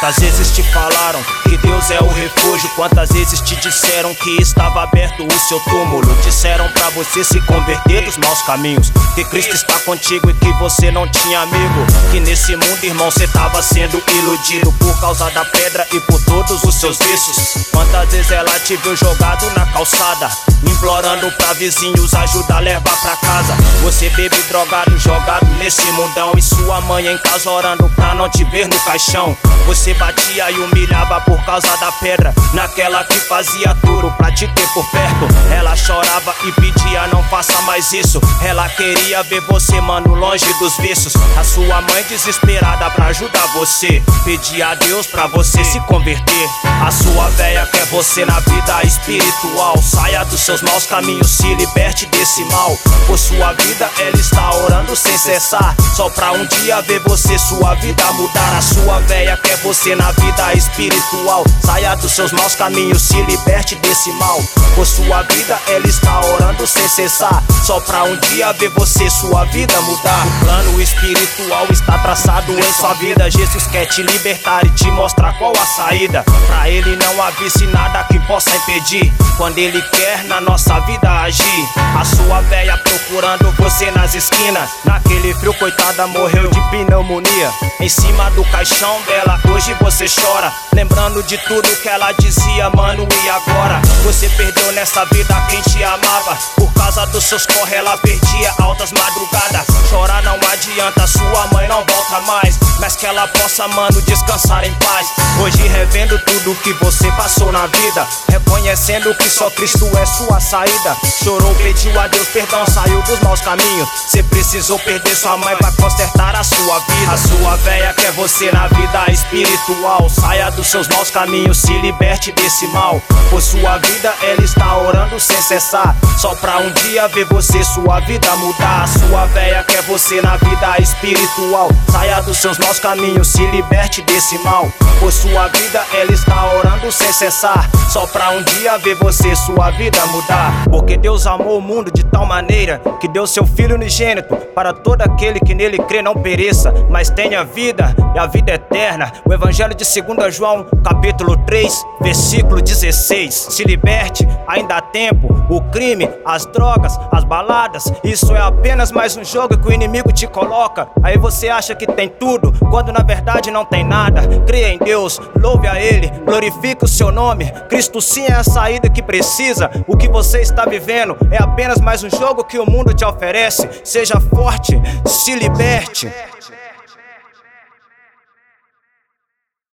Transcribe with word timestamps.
Quantas 0.00 0.20
vezes 0.20 0.52
te 0.52 0.62
falaram 0.62 1.20
que 1.42 1.56
Deus 1.56 1.90
é 1.90 1.98
o 1.98 2.06
refúgio? 2.06 2.70
Quantas 2.76 3.10
vezes 3.10 3.40
te 3.40 3.56
disseram 3.56 4.14
que 4.14 4.40
estava 4.40 4.84
aberto 4.84 5.26
o 5.26 5.48
seu 5.48 5.58
túmulo? 5.58 6.14
Disseram 6.22 6.68
pra 6.68 6.88
você 6.90 7.24
se 7.24 7.40
converter 7.40 8.04
dos 8.04 8.16
maus 8.16 8.40
caminhos. 8.42 8.92
Que 9.16 9.24
Cristo 9.24 9.56
está 9.56 9.76
contigo 9.80 10.30
e 10.30 10.34
que 10.34 10.52
você 10.52 10.92
não 10.92 11.08
tinha 11.08 11.40
amigo. 11.40 11.84
Que 12.12 12.20
nesse 12.20 12.54
mundo, 12.54 12.84
irmão, 12.84 13.10
você 13.10 13.26
tava 13.26 13.60
sendo 13.60 14.00
iludido 14.08 14.70
por 14.74 15.00
causa 15.00 15.28
da 15.32 15.44
pedra 15.46 15.84
e 15.92 15.98
por 16.02 16.24
todos 16.24 16.62
os 16.62 16.76
seus 16.76 16.96
vícios. 16.98 17.66
Quantas 17.72 18.08
vezes 18.08 18.30
ela 18.30 18.60
te 18.60 18.76
viu 18.76 18.94
jogado 18.94 19.50
na 19.56 19.66
calçada, 19.66 20.30
implorando 20.64 21.28
pra 21.32 21.54
vizinhos 21.54 22.14
ajudar 22.14 22.58
a 22.58 22.60
levar 22.60 23.00
pra 23.00 23.16
casa. 23.16 23.52
Você 23.82 24.08
bebe 24.10 24.40
drogado, 24.48 24.96
jogado 24.96 25.46
nesse 25.58 25.82
mundão. 25.90 26.32
E 26.36 26.42
sua 26.42 26.80
mãe 26.82 27.08
em 27.08 27.18
casa 27.18 27.50
orando 27.50 27.90
pra 27.96 28.14
não 28.14 28.28
te 28.28 28.44
ver 28.44 28.68
no 28.68 28.78
caixão. 28.80 29.36
Você 29.66 29.87
batia 29.94 30.50
e 30.50 30.58
humilhava 30.58 31.20
por 31.22 31.42
causa 31.44 31.76
da 31.78 31.90
pedra. 31.92 32.34
Naquela 32.52 33.04
que 33.04 33.18
fazia 33.20 33.74
tudo 33.82 34.10
pra 34.12 34.30
te 34.30 34.46
ter 34.48 34.68
por 34.68 34.88
perto. 34.90 35.26
Ela 35.50 35.74
chorava 35.76 36.34
e 36.44 36.52
pedia, 36.52 37.06
não 37.08 37.22
faça 37.24 37.60
mais 37.62 37.92
isso. 37.92 38.20
Ela 38.42 38.68
queria 38.68 39.22
ver 39.22 39.40
você, 39.42 39.80
mano, 39.80 40.14
longe 40.14 40.46
dos 40.58 40.76
vícios. 40.76 41.14
A 41.38 41.44
sua 41.44 41.80
mãe 41.82 42.04
desesperada 42.08 42.90
pra 42.90 43.06
ajudar 43.06 43.46
você. 43.54 44.02
Pedia 44.24 44.68
a 44.68 44.74
Deus 44.74 45.06
pra 45.06 45.26
você 45.26 45.64
se 45.64 45.80
converter. 45.80 46.48
A 46.86 46.90
sua 46.90 47.28
véia 47.30 47.66
quer 47.66 47.86
você 47.86 48.24
na 48.24 48.38
vida 48.40 48.82
espiritual. 48.84 49.76
Saia 49.82 50.24
dos 50.24 50.40
seus 50.40 50.62
maus 50.62 50.86
caminhos, 50.86 51.30
se 51.30 51.54
liberte 51.54 52.06
desse 52.06 52.44
mal. 52.46 52.76
Por 53.06 53.18
sua 53.18 53.52
vida, 53.52 53.90
ela 53.98 54.16
está 54.16 54.54
orando 54.54 54.94
sem 54.94 55.16
cessar. 55.18 55.74
Só 55.94 56.08
pra 56.10 56.32
um 56.32 56.46
dia 56.46 56.80
ver 56.82 57.00
você, 57.00 57.38
sua 57.38 57.74
vida 57.74 58.04
mudar. 58.12 58.56
A 58.56 58.62
sua 58.62 59.00
véia 59.00 59.36
quer 59.36 59.56
você 59.58 59.77
na 59.86 60.10
vida 60.12 60.54
espiritual. 60.54 61.44
Saia 61.64 61.94
dos 61.94 62.12
seus 62.12 62.32
maus 62.32 62.54
caminhos, 62.56 63.00
se 63.00 63.20
liberte 63.22 63.76
desse 63.76 64.10
mal. 64.12 64.42
Por 64.74 64.84
sua 64.84 65.22
vida, 65.22 65.58
ela 65.68 65.86
está 65.86 66.20
orando 66.20 66.66
sem 66.66 66.86
cessar. 66.88 67.42
Só 67.64 67.80
pra 67.80 68.02
um 68.04 68.16
dia 68.16 68.52
ver 68.54 68.70
você, 68.70 69.08
sua 69.08 69.44
vida 69.46 69.80
mudar. 69.82 70.26
O 70.26 70.44
plano 70.44 70.82
espiritual 70.82 71.66
está 71.70 71.96
traçado 71.98 72.58
em 72.58 72.72
sua 72.72 72.94
vida. 72.94 73.30
Jesus 73.30 73.66
quer 73.68 73.86
te 73.86 74.02
libertar 74.02 74.66
e 74.66 74.70
te 74.70 74.90
mostrar 74.90 75.38
qual 75.38 75.52
a 75.52 75.66
saída. 75.66 76.24
Pra 76.46 76.68
ele 76.68 76.96
não 76.96 77.22
avise 77.22 77.66
nada 77.68 78.04
que 78.04 78.18
possa 78.20 78.50
impedir. 78.56 79.12
Quando 79.36 79.58
ele 79.58 79.80
quer 79.82 80.24
na 80.24 80.40
nossa 80.40 80.80
vida 80.80 81.08
agir. 81.22 81.68
A 81.98 82.04
sua 82.04 82.40
véia 82.42 82.76
procurando 82.78 83.50
você 83.52 83.90
nas 83.92 84.14
esquinas. 84.14 84.70
Naquele 84.84 85.34
frio, 85.34 85.54
coitada, 85.54 86.06
morreu 86.08 86.48
de 86.50 86.60
pneumonia. 86.70 87.50
Em 87.80 87.88
cima 87.88 88.30
do 88.32 88.44
caixão 88.44 89.00
dela, 89.02 89.38
hoje 89.52 89.67
você 89.74 90.06
chora. 90.08 90.52
Lembrando 90.74 91.22
de 91.22 91.36
tudo 91.38 91.68
que 91.82 91.88
ela 91.88 92.12
dizia, 92.12 92.70
mano, 92.70 93.06
e 93.24 93.28
agora? 93.28 93.80
Você 94.04 94.28
perdeu 94.30 94.72
nessa 94.72 95.04
vida 95.06 95.34
quem 95.48 95.60
te 95.62 95.82
amava. 95.82 96.36
Por 96.56 96.72
causa 96.74 97.06
dos 97.06 97.24
seus 97.24 97.46
corre, 97.46 97.76
ela 97.76 97.96
perdia 97.98 98.54
altas 98.58 98.92
madrugadas. 98.92 99.66
Chorar 99.88 100.22
não 100.22 100.38
adianta, 100.52 101.06
sua 101.06 101.46
mãe 101.52 101.66
não 101.68 101.84
volta 101.84 102.20
mais. 102.20 102.58
Mas 102.78 102.96
que 102.96 103.06
ela 103.06 103.26
possa, 103.28 103.66
mano, 103.68 104.00
descansar 104.02 104.64
em 104.64 104.74
paz. 104.74 105.08
Hoje 105.42 105.66
revendo 105.66 106.18
tudo 106.20 106.54
que 106.62 106.72
você 106.74 107.10
passou 107.12 107.50
na 107.50 107.66
vida. 107.66 108.06
Reconhecendo 108.28 109.14
que 109.16 109.28
só 109.28 109.50
Cristo 109.50 109.90
é 109.98 110.06
sua 110.06 110.40
saída. 110.40 110.96
Chorou, 111.22 111.54
pediu 111.56 111.98
a 111.98 112.06
Deus 112.06 112.28
perdão, 112.28 112.64
saiu 112.66 113.02
dos 113.02 113.20
maus 113.20 113.40
caminhos. 113.40 113.88
Você 114.06 114.22
precisou 114.22 114.78
perder 114.78 115.16
sua 115.16 115.36
mãe 115.36 115.56
pra 115.56 115.72
consertar 115.72 116.34
a 116.36 116.44
sua 116.44 116.78
vida. 116.80 116.87
A 117.10 117.16
sua 117.16 117.56
véia 117.56 117.94
quer 117.94 118.12
você 118.12 118.52
na 118.52 118.66
vida 118.66 119.10
espiritual. 119.10 120.10
Saia 120.10 120.50
dos 120.50 120.66
seus 120.66 120.86
maus 120.88 121.10
caminhos, 121.10 121.56
se 121.56 121.72
liberte 121.78 122.30
desse 122.32 122.66
mal. 122.66 123.00
Por 123.30 123.40
sua 123.40 123.78
vida, 123.78 124.12
ela 124.22 124.44
está 124.44 124.76
orando 124.76 125.18
sem 125.18 125.40
cessar. 125.40 125.96
Só 126.18 126.34
pra 126.34 126.58
um 126.58 126.70
dia 126.72 127.08
ver 127.08 127.24
você, 127.24 127.64
sua 127.64 128.00
vida 128.00 128.36
mudar. 128.36 128.82
A 128.82 128.86
sua 128.86 129.24
véia 129.26 129.64
quer 129.64 129.80
você 129.84 130.20
na 130.20 130.36
vida 130.36 130.78
espiritual. 130.80 131.70
Saia 131.90 132.20
dos 132.20 132.36
seus 132.36 132.58
maus 132.58 132.78
caminhos, 132.78 133.28
se 133.28 133.46
liberte 133.46 134.02
desse 134.02 134.36
mal. 134.40 134.70
Por 135.00 135.10
sua 135.10 135.48
vida, 135.48 135.82
ela 135.94 136.12
está 136.12 136.52
orando 136.58 136.92
sem 136.92 137.10
cessar. 137.14 137.70
Só 137.88 138.06
pra 138.06 138.30
um 138.32 138.42
dia 138.42 138.76
ver 138.76 138.96
você, 138.96 139.34
sua 139.34 139.70
vida 139.70 140.04
mudar. 140.06 140.52
Porque 140.70 140.98
Deus 140.98 141.26
amou 141.26 141.56
o 141.56 141.62
mundo 141.62 141.90
de 141.90 142.04
tal 142.04 142.26
maneira 142.26 142.82
que 143.00 143.08
deu 143.08 143.26
seu 143.26 143.46
Filho 143.46 143.76
unigênito 143.76 144.36
para 144.58 144.72
todo 144.72 145.02
aquele 145.02 145.38
que 145.38 145.54
nele 145.54 145.78
crê 145.78 146.02
não 146.02 146.14
pereça, 146.14 146.74
mas 146.90 146.97
tenha 147.06 147.44
vida 147.44 147.94
e 148.14 148.18
a 148.18 148.26
vida 148.26 148.52
eterna. 148.52 149.12
O 149.24 149.32
Evangelho 149.32 149.72
de 149.72 149.84
2 149.84 150.34
João, 150.34 150.66
capítulo 150.82 151.36
3, 151.46 151.86
versículo 152.00 152.60
16. 152.60 153.32
Se 153.32 153.62
liberte, 153.62 154.26
ainda 154.48 154.76
há 154.76 154.80
tempo. 154.80 155.28
O 155.48 155.60
crime, 155.70 156.10
as 156.24 156.44
drogas, 156.46 156.98
as 157.12 157.22
baladas, 157.22 157.92
isso 158.02 158.34
é 158.34 158.40
apenas 158.40 158.90
mais 158.90 159.16
um 159.16 159.24
jogo 159.24 159.56
que 159.56 159.68
o 159.68 159.72
inimigo 159.72 160.12
te 160.12 160.26
coloca. 160.26 160.88
Aí 161.02 161.16
você 161.16 161.48
acha 161.48 161.74
que 161.74 161.86
tem 161.86 162.08
tudo, 162.08 162.52
quando 162.68 162.92
na 162.92 163.04
verdade 163.04 163.50
não 163.50 163.64
tem 163.64 163.84
nada. 163.84 164.22
Creia 164.44 164.74
em 164.74 164.78
Deus, 164.78 165.20
louve 165.40 165.68
a 165.68 165.80
Ele, 165.80 166.10
glorifique 166.26 166.84
o 166.84 166.88
seu 166.88 167.12
nome. 167.12 167.50
Cristo 167.68 168.02
sim 168.02 168.26
é 168.26 168.34
a 168.34 168.42
saída 168.42 168.90
que 168.90 169.02
precisa. 169.02 169.70
O 169.86 169.96
que 169.96 170.08
você 170.08 170.40
está 170.40 170.64
vivendo 170.64 171.16
é 171.30 171.40
apenas 171.40 171.80
mais 171.80 172.02
um 172.02 172.10
jogo 172.10 172.44
que 172.44 172.58
o 172.58 172.68
mundo 172.68 172.92
te 172.92 173.04
oferece. 173.04 173.68
Seja 173.84 174.20
forte, 174.20 174.80
se 175.06 175.34
liberte. 175.36 176.12